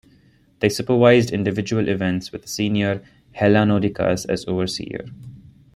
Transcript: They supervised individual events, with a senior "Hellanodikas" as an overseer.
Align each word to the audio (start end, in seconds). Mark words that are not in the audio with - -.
They 0.61 0.69
supervised 0.69 1.29
individual 1.29 1.87
events, 1.87 2.31
with 2.31 2.43
a 2.45 2.47
senior 2.47 3.03
"Hellanodikas" 3.35 4.25
as 4.27 4.45
an 4.45 4.49
overseer. 4.51 5.05